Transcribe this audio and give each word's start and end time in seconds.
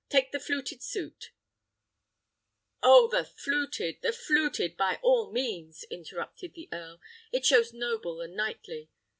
Take 0.09 0.31
the 0.31 0.39
fluted 0.39 0.81
suit" 0.81 1.29
"Oh! 2.81 3.07
the 3.07 3.23
fluted, 3.23 4.01
the 4.01 4.11
fluted, 4.11 4.75
by 4.75 4.95
all 5.03 5.31
means," 5.31 5.83
interrupted 5.91 6.55
the 6.55 6.67
earl, 6.71 6.99
"it 7.31 7.45
shows 7.45 7.71
noble 7.71 8.19
and 8.19 8.35
knightly. 8.35 8.89